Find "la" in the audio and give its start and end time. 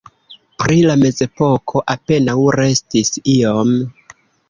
0.91-0.95